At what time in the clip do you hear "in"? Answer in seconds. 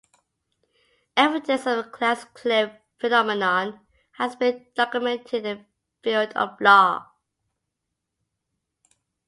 5.45-5.59